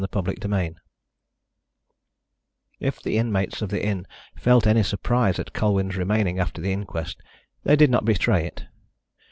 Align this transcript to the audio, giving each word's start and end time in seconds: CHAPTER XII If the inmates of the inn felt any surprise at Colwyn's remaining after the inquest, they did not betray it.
CHAPTER 0.11 0.33
XII 0.43 0.73
If 2.79 2.99
the 3.03 3.19
inmates 3.19 3.61
of 3.61 3.69
the 3.69 3.85
inn 3.85 4.07
felt 4.35 4.65
any 4.65 4.81
surprise 4.81 5.37
at 5.37 5.53
Colwyn's 5.53 5.95
remaining 5.95 6.39
after 6.39 6.59
the 6.59 6.73
inquest, 6.73 7.21
they 7.65 7.75
did 7.75 7.91
not 7.91 8.03
betray 8.03 8.45
it. 8.47 8.65